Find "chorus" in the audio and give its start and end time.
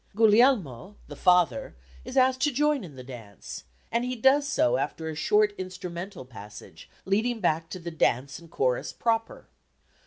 8.49-8.91